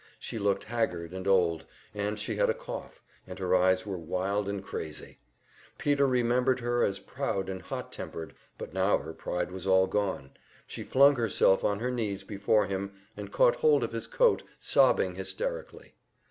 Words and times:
She 0.17 0.39
looked 0.39 0.63
haggard 0.63 1.13
and 1.13 1.27
old, 1.27 1.65
and 1.93 2.19
she 2.19 2.37
had 2.37 2.49
a 2.49 2.55
cough, 2.55 3.03
and 3.27 3.37
her 3.37 3.55
eyes 3.55 3.85
were 3.85 3.99
wild 3.99 4.49
and 4.49 4.63
crazy. 4.63 5.19
Peter 5.77 6.07
remembered 6.07 6.59
her 6.61 6.83
as 6.83 6.99
proud 6.99 7.47
and 7.47 7.61
hot 7.61 7.91
tempered, 7.93 8.33
but 8.57 8.73
now 8.73 8.97
her 8.97 9.13
pride 9.13 9.51
was 9.51 9.67
all 9.67 9.85
gone 9.85 10.31
she 10.65 10.81
flung 10.81 11.17
herself 11.17 11.63
on 11.63 11.81
her 11.81 11.91
knees 11.91 12.23
before 12.23 12.65
him, 12.65 12.93
and 13.15 13.31
caught 13.31 13.57
hold 13.57 13.83
of 13.83 13.91
his 13.91 14.07
coat, 14.07 14.41
sobbing 14.59 15.13
hysterically. 15.13 15.93